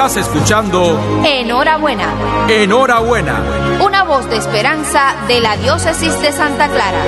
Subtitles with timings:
[0.00, 2.46] Estás escuchando Enhorabuena.
[2.48, 3.78] Enhorabuena.
[3.84, 7.04] Una voz de esperanza de la diócesis de Santa Clara.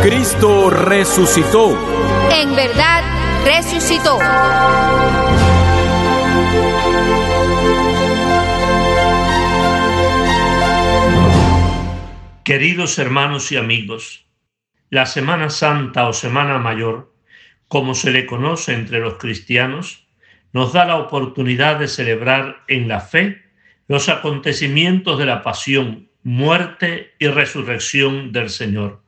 [0.00, 1.76] Cristo resucitó.
[2.30, 3.04] En verdad,
[3.44, 4.18] resucitó.
[12.42, 14.24] Queridos hermanos y amigos,
[14.88, 17.12] la Semana Santa o Semana Mayor,
[17.68, 20.01] como se le conoce entre los cristianos,
[20.52, 23.42] nos da la oportunidad de celebrar en la fe
[23.88, 29.02] los acontecimientos de la pasión, muerte y resurrección del Señor.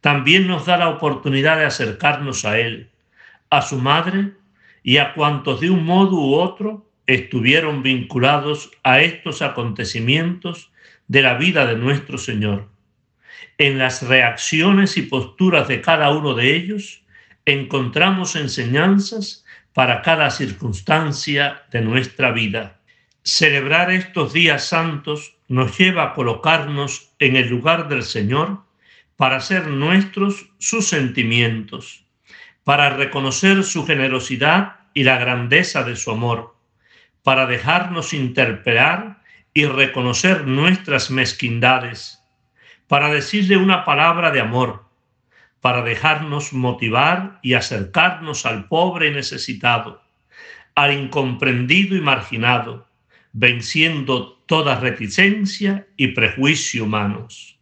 [0.00, 2.90] También nos da la oportunidad de acercarnos a Él,
[3.50, 4.32] a su Madre
[4.82, 10.70] y a cuantos de un modo u otro estuvieron vinculados a estos acontecimientos
[11.08, 12.68] de la vida de nuestro Señor.
[13.58, 17.04] En las reacciones y posturas de cada uno de ellos
[17.44, 19.43] encontramos enseñanzas
[19.74, 22.80] para cada circunstancia de nuestra vida.
[23.24, 28.62] Celebrar estos días santos nos lleva a colocarnos en el lugar del Señor
[29.16, 32.04] para hacer nuestros sus sentimientos,
[32.62, 36.56] para reconocer su generosidad y la grandeza de su amor,
[37.22, 42.22] para dejarnos interpelar y reconocer nuestras mezquindades,
[42.86, 44.84] para decirle una palabra de amor,
[45.64, 50.02] para dejarnos motivar y acercarnos al pobre y necesitado,
[50.74, 52.86] al incomprendido y marginado,
[53.32, 57.58] venciendo toda reticencia y prejuicio humanos.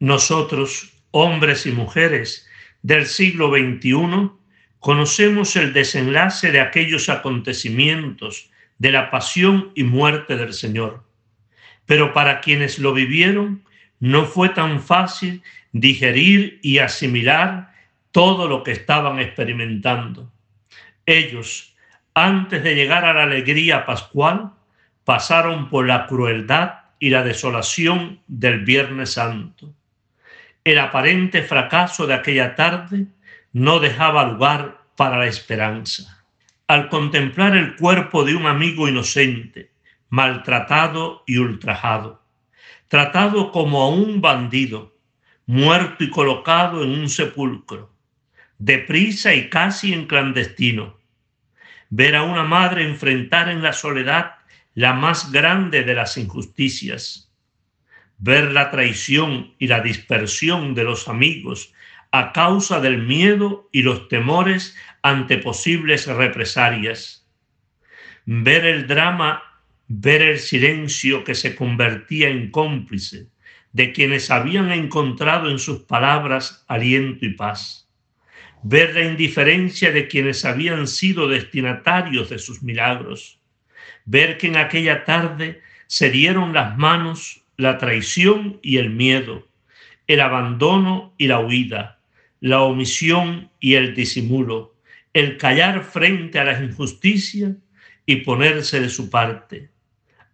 [0.00, 2.46] Nosotros, hombres y mujeres
[2.82, 4.32] del siglo XXI,
[4.78, 11.06] conocemos el desenlace de aquellos acontecimientos de la pasión y muerte del Señor
[11.86, 13.62] pero para quienes lo vivieron
[14.00, 17.72] no fue tan fácil digerir y asimilar
[18.10, 20.32] todo lo que estaban experimentando.
[21.04, 21.74] Ellos,
[22.14, 24.52] antes de llegar a la alegría pascual,
[25.04, 29.72] pasaron por la crueldad y la desolación del Viernes Santo.
[30.64, 33.06] El aparente fracaso de aquella tarde
[33.52, 36.24] no dejaba lugar para la esperanza.
[36.66, 39.70] Al contemplar el cuerpo de un amigo inocente,
[40.08, 42.25] maltratado y ultrajado,
[42.88, 44.96] tratado como a un bandido,
[45.46, 47.92] muerto y colocado en un sepulcro,
[48.58, 50.98] deprisa y casi en clandestino.
[51.88, 54.36] Ver a una madre enfrentar en la soledad
[54.74, 57.32] la más grande de las injusticias.
[58.18, 61.72] Ver la traición y la dispersión de los amigos
[62.12, 67.28] a causa del miedo y los temores ante posibles represalias.
[68.24, 69.42] Ver el drama
[69.88, 73.28] ver el silencio que se convertía en cómplice
[73.72, 77.88] de quienes habían encontrado en sus palabras aliento y paz,
[78.62, 83.38] ver la indiferencia de quienes habían sido destinatarios de sus milagros,
[84.04, 89.46] ver que en aquella tarde se dieron las manos la traición y el miedo,
[90.06, 92.00] el abandono y la huida,
[92.40, 94.74] la omisión y el disimulo,
[95.12, 97.56] el callar frente a la injusticia
[98.04, 99.70] y ponerse de su parte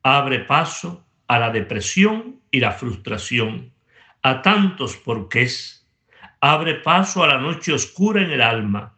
[0.03, 3.73] abre paso a la depresión y la frustración,
[4.23, 5.87] a tantos porqués,
[6.41, 8.95] abre paso a la noche oscura en el alma,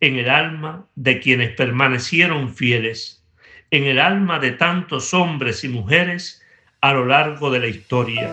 [0.00, 3.24] en el alma de quienes permanecieron fieles,
[3.70, 6.42] en el alma de tantos hombres y mujeres
[6.80, 8.30] a lo largo de la historia.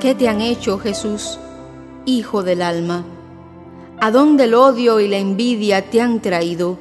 [0.00, 1.40] ¿Qué te han hecho, Jesús,
[2.04, 3.04] Hijo del alma?
[3.98, 6.76] ¿A dónde el odio y la envidia te han traído?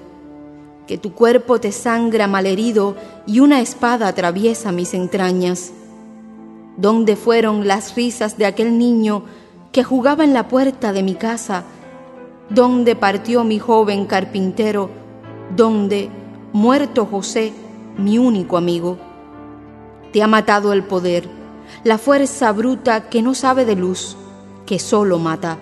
[0.86, 5.72] Que tu cuerpo te sangra malherido y una espada atraviesa mis entrañas.
[6.76, 9.24] ¿Dónde fueron las risas de aquel niño
[9.72, 11.64] que jugaba en la puerta de mi casa?
[12.50, 14.90] ¿Dónde partió mi joven carpintero?
[15.56, 16.10] ¿Dónde,
[16.52, 17.54] muerto José,
[17.98, 18.98] mi único amigo?
[20.12, 21.30] Te ha matado el poder,
[21.86, 24.18] la fuerza bruta que no sabe de luz,
[24.66, 25.60] que solo mata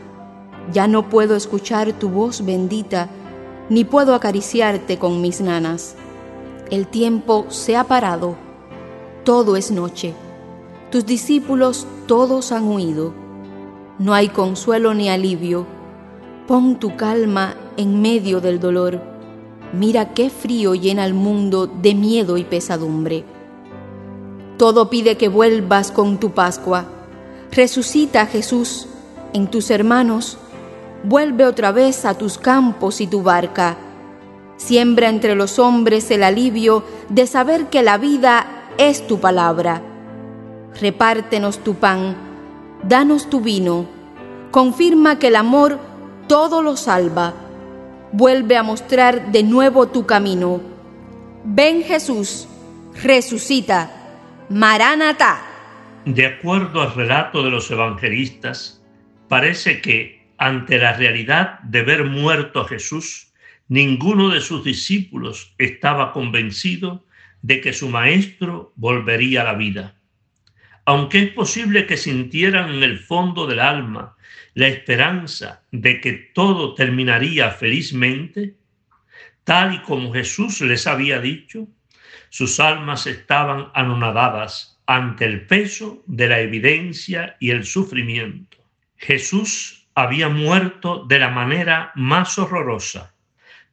[0.72, 3.10] ya no puedo escuchar tu voz bendita,
[3.70, 5.96] ni puedo acariciarte con mis nanas.
[6.70, 8.36] El tiempo se ha parado,
[9.24, 10.14] todo es noche.
[10.92, 13.14] Tus discípulos todos han huido.
[14.00, 15.66] No hay consuelo ni alivio.
[16.48, 19.02] Pon tu calma en medio del dolor.
[19.72, 23.24] Mira qué frío llena el mundo de miedo y pesadumbre.
[24.58, 26.86] Todo pide que vuelvas con tu Pascua.
[27.52, 28.88] Resucita Jesús
[29.34, 30.38] en tus hermanos
[31.04, 33.78] vuelve otra vez a tus campos y tu barca.
[34.58, 38.46] Siembra entre los hombres el alivio de saber que la vida
[38.78, 39.82] es tu palabra.
[40.80, 42.16] Repártenos tu pan,
[42.84, 43.86] danos tu vino,
[44.52, 45.80] confirma que el amor
[46.28, 47.34] todo lo salva.
[48.12, 50.62] Vuelve a mostrar de nuevo tu camino.
[51.44, 52.48] Ven Jesús,
[53.02, 53.92] resucita.
[54.50, 55.42] Maranatá.
[56.06, 58.82] De acuerdo al relato de los evangelistas,
[59.28, 63.32] parece que ante la realidad de ver muerto a Jesús,
[63.70, 67.06] ninguno de sus discípulos estaba convencido
[67.42, 69.96] de que su maestro volvería a la vida.
[70.84, 74.18] Aunque es posible que sintieran en el fondo del alma
[74.54, 78.58] la esperanza de que todo terminaría felizmente,
[79.46, 81.70] tal y como Jesús les había dicho,
[82.30, 88.58] sus almas estaban anonadadas ante el peso de la evidencia y el sufrimiento.
[88.98, 93.14] Jesús había muerto de la manera más horrorosa.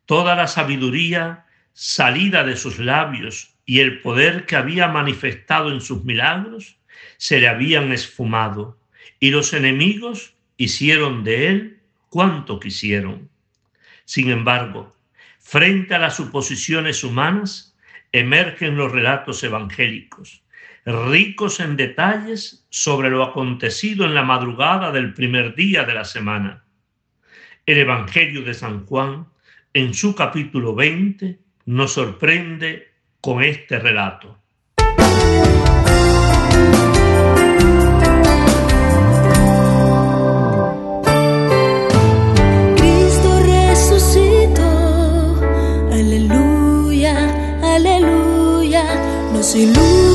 [0.06, 6.04] Toda la sabiduría salida de sus labios y el poder que había manifestado en sus
[6.04, 6.76] milagros
[7.16, 8.78] se le habían esfumado
[9.18, 13.30] y los enemigos hicieron de él cuanto quisieron.
[14.04, 14.96] Sin embargo,
[15.38, 17.76] frente a las suposiciones humanas,
[18.12, 20.42] emergen los relatos evangélicos,
[20.84, 26.64] ricos en detalles sobre lo acontecido en la madrugada del primer día de la semana.
[27.66, 29.26] El Evangelio de San Juan,
[29.72, 32.88] en su capítulo 20, nos sorprende
[33.20, 34.40] con este relato.
[49.40, 50.09] nos iluminó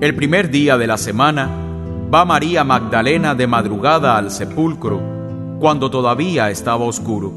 [0.00, 1.46] El primer día de la semana
[2.12, 4.98] va María Magdalena de madrugada al sepulcro,
[5.60, 7.34] cuando todavía estaba oscuro,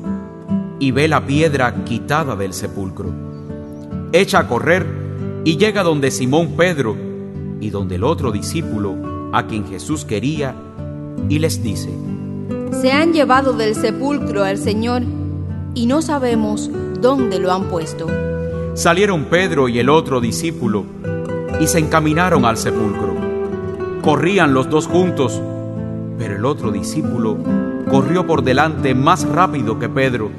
[0.79, 3.13] y ve la piedra quitada del sepulcro.
[4.13, 4.87] Echa a correr
[5.43, 6.95] y llega donde Simón Pedro
[7.59, 8.95] y donde el otro discípulo,
[9.33, 10.55] a quien Jesús quería,
[11.27, 11.89] y les dice,
[12.71, 15.03] Se han llevado del sepulcro al Señor
[15.73, 16.71] y no sabemos
[17.01, 18.07] dónde lo han puesto.
[18.73, 20.85] Salieron Pedro y el otro discípulo,
[21.59, 23.15] y se encaminaron al sepulcro.
[24.01, 25.41] Corrían los dos juntos,
[26.17, 27.37] pero el otro discípulo
[27.89, 30.31] corrió por delante más rápido que Pedro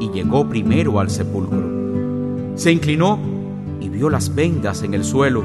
[0.00, 1.62] y llegó primero al sepulcro.
[2.54, 3.18] Se inclinó
[3.80, 5.42] y vio las vendas en el suelo,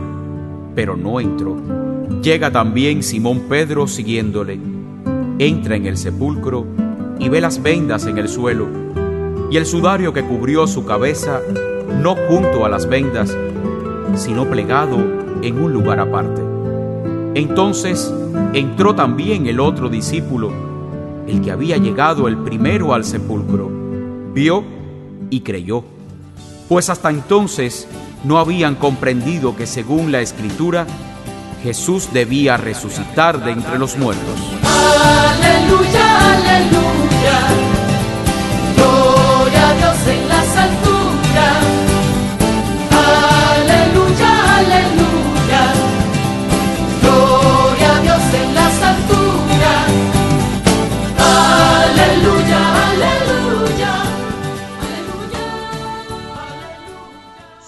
[0.76, 1.56] pero no entró.
[2.22, 4.60] Llega también Simón Pedro siguiéndole.
[5.40, 6.66] Entra en el sepulcro
[7.20, 8.88] y ve las vendas en el suelo
[9.50, 11.42] y el sudario que cubrió su cabeza,
[12.02, 13.36] no junto a las vendas,
[14.16, 14.98] sino plegado
[15.42, 16.42] en un lugar aparte.
[17.36, 18.14] Entonces
[18.54, 20.52] entró también el otro discípulo,
[21.28, 23.70] el que había llegado el primero al sepulcro.
[24.34, 24.64] Vio
[25.30, 25.84] y creyó,
[26.70, 27.88] pues hasta entonces
[28.24, 30.86] no habían comprendido que según la escritura,
[31.64, 34.36] Jesús debía resucitar de entre los muertos.
[34.64, 36.87] Aleluya, aleluya.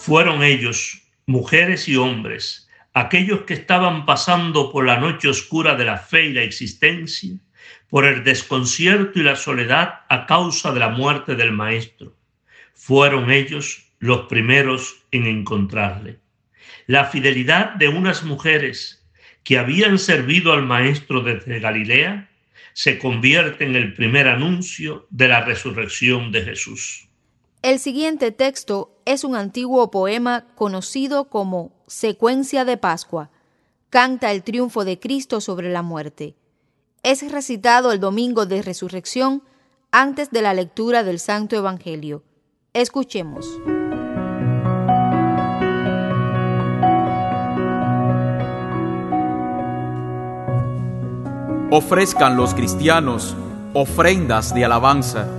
[0.09, 5.99] Fueron ellos, mujeres y hombres, aquellos que estaban pasando por la noche oscura de la
[5.99, 7.35] fe y la existencia,
[7.89, 12.15] por el desconcierto y la soledad a causa de la muerte del Maestro.
[12.73, 16.17] Fueron ellos los primeros en encontrarle.
[16.87, 19.07] La fidelidad de unas mujeres
[19.43, 22.31] que habían servido al Maestro desde Galilea
[22.73, 27.08] se convierte en el primer anuncio de la resurrección de Jesús.
[27.61, 33.31] El siguiente texto es un antiguo poema conocido como Secuencia de Pascua.
[33.89, 36.35] Canta el triunfo de Cristo sobre la muerte.
[37.03, 39.43] Es recitado el domingo de resurrección
[39.91, 42.23] antes de la lectura del Santo Evangelio.
[42.71, 43.45] Escuchemos.
[51.71, 53.35] Ofrezcan los cristianos
[53.73, 55.38] ofrendas de alabanza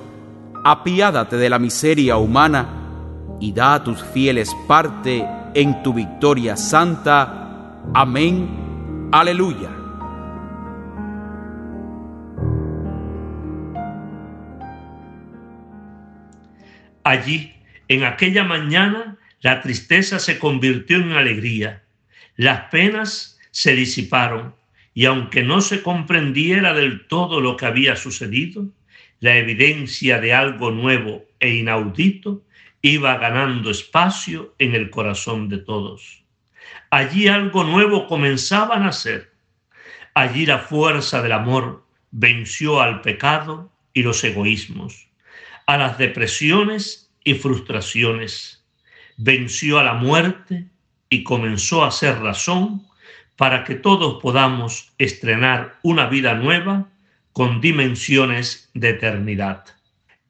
[0.63, 2.67] apiádate de la miseria humana
[3.39, 7.81] y da a tus fieles parte en tu victoria santa.
[7.93, 9.09] Amén.
[9.11, 9.69] Aleluya.
[17.03, 17.53] Allí,
[17.87, 21.83] en aquella mañana, la tristeza se convirtió en alegría,
[22.35, 24.55] las penas se disiparon
[24.93, 28.67] y aunque no se comprendiera del todo lo que había sucedido,
[29.21, 32.43] la evidencia de algo nuevo e inaudito
[32.81, 36.23] iba ganando espacio en el corazón de todos.
[36.89, 39.31] Allí algo nuevo comenzaba a nacer.
[40.15, 45.07] Allí la fuerza del amor venció al pecado y los egoísmos,
[45.67, 48.65] a las depresiones y frustraciones,
[49.17, 50.65] venció a la muerte
[51.09, 52.87] y comenzó a ser razón
[53.37, 56.90] para que todos podamos estrenar una vida nueva
[57.33, 59.65] con dimensiones de eternidad.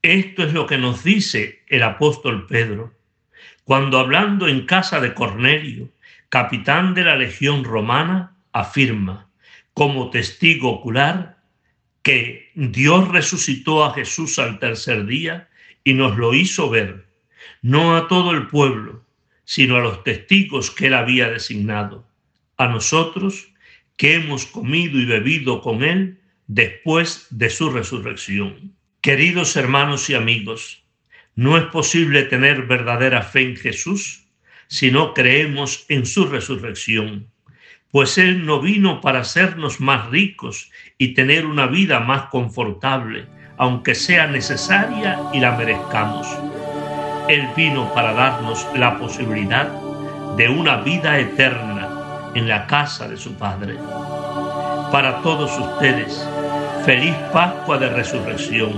[0.01, 2.93] Esto es lo que nos dice el apóstol Pedro
[3.63, 5.89] cuando hablando en casa de Cornelio,
[6.29, 9.29] capitán de la legión romana, afirma
[9.73, 11.37] como testigo ocular
[12.01, 15.49] que Dios resucitó a Jesús al tercer día
[15.83, 17.07] y nos lo hizo ver,
[17.61, 19.05] no a todo el pueblo,
[19.45, 22.07] sino a los testigos que él había designado,
[22.57, 23.53] a nosotros
[23.95, 26.19] que hemos comido y bebido con él
[26.53, 28.75] después de su resurrección.
[28.99, 30.83] Queridos hermanos y amigos,
[31.33, 34.25] no es posible tener verdadera fe en Jesús
[34.67, 37.27] si no creemos en su resurrección,
[37.89, 43.27] pues Él no vino para hacernos más ricos y tener una vida más confortable,
[43.57, 46.27] aunque sea necesaria y la merezcamos.
[47.29, 49.71] Él vino para darnos la posibilidad
[50.35, 53.77] de una vida eterna en la casa de su Padre.
[54.91, 56.27] Para todos ustedes,
[56.85, 58.71] Feliz Pascua de Resurrección.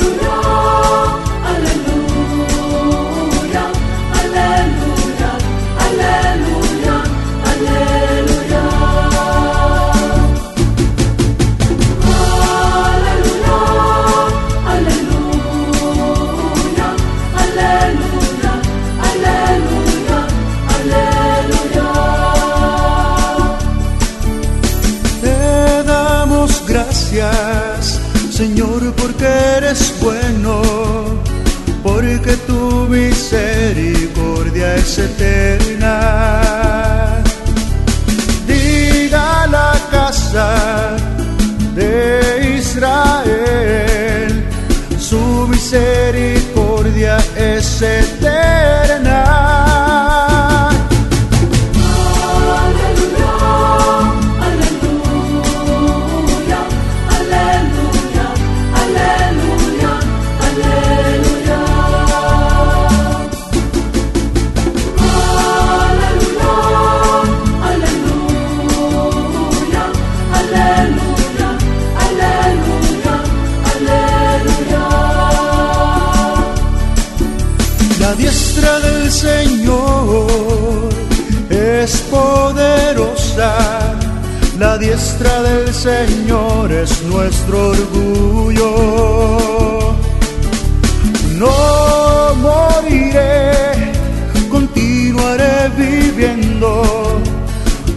[94.87, 97.21] continuaré viviendo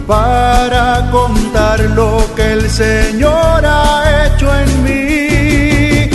[0.05, 6.09] para contar lo que el Señor ha hecho en mí.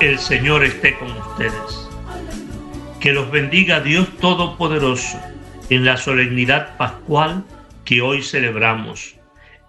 [0.00, 1.88] El Señor esté con ustedes.
[3.00, 5.18] Que los bendiga Dios Todopoderoso
[5.68, 7.44] en la solemnidad pascual
[7.84, 9.16] que hoy celebramos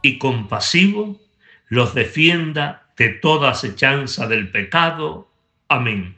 [0.01, 1.19] y compasivo
[1.67, 5.31] los defienda de toda acechanza del pecado.
[5.67, 6.15] Amén.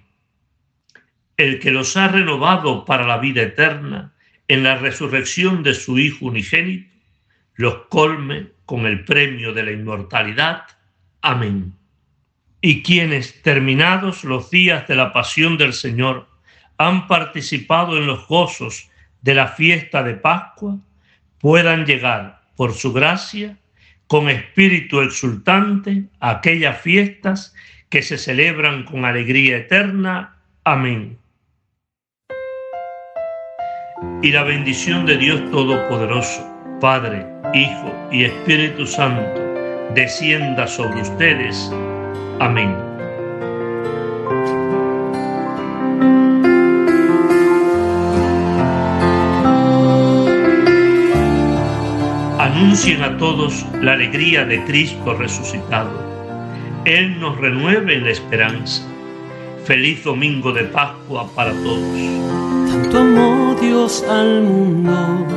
[1.38, 4.14] El que los ha renovado para la vida eterna
[4.48, 6.90] en la resurrección de su Hijo unigénito,
[7.56, 10.64] los colme con el premio de la inmortalidad.
[11.22, 11.74] Amén.
[12.62, 16.28] Y quienes, terminados los días de la pasión del Señor,
[16.78, 18.90] han participado en los gozos
[19.22, 20.78] de la fiesta de Pascua,
[21.40, 23.58] puedan llegar, por su gracia,
[24.08, 27.54] con espíritu exultante a aquellas fiestas
[27.90, 30.36] que se celebran con alegría eterna.
[30.64, 31.18] Amén.
[34.22, 36.46] Y la bendición de Dios Todopoderoso,
[36.82, 39.42] Padre, Hijo y Espíritu Santo,
[39.94, 41.72] descienda sobre ustedes.
[42.40, 42.89] Amén.
[52.52, 55.92] Anuncien a todos la alegría de Cristo resucitado.
[56.84, 58.82] Él nos renueve en la esperanza.
[59.66, 61.80] Feliz domingo de Pascua para todos.
[62.72, 65.28] Tanto amó Dios al mundo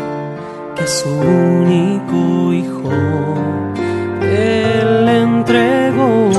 [0.75, 2.91] que su único Hijo
[4.23, 6.31] Él entregó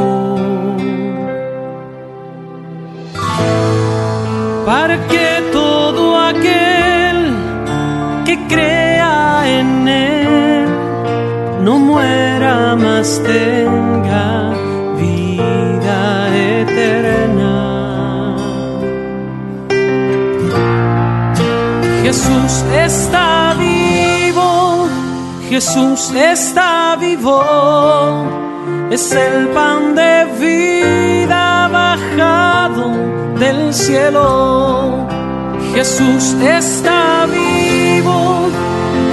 [4.65, 6.72] para que todo aquel
[11.63, 14.53] no muera más tenga
[14.99, 16.27] vida
[16.59, 17.55] eterna.
[22.03, 24.87] Jesús está vivo,
[25.49, 27.41] Jesús está vivo,
[28.91, 32.91] es el pan de vida bajado
[33.39, 35.07] del cielo.
[35.73, 38.49] Jesús está vivo,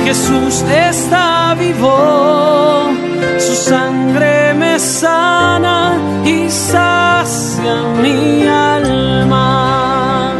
[0.04, 2.90] Jesús está vivo,
[3.38, 10.32] su sangre me sana y sacia mi alma.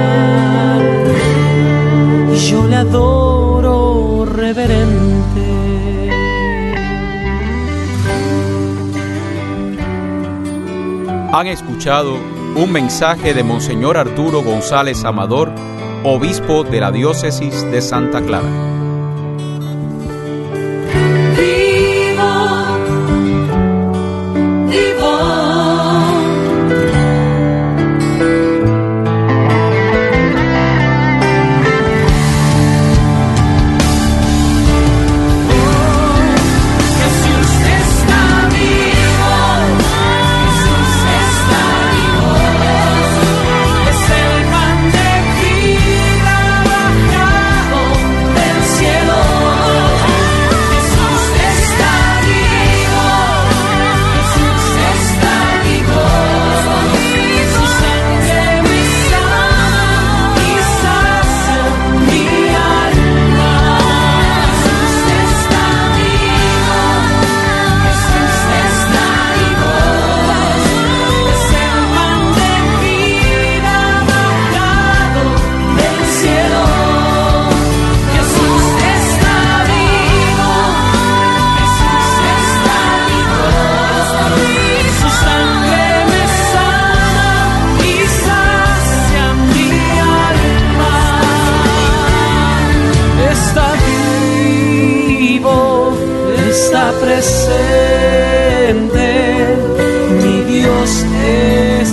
[2.51, 6.11] yo le adoro reverente.
[11.33, 12.17] Han escuchado
[12.57, 15.53] un mensaje de Monseñor Arturo González Amador,
[16.05, 18.84] obispo de la diócesis de Santa Clara.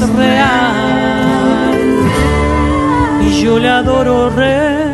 [0.08, 0.74] Real
[3.22, 4.91] y yo le adoro reverente.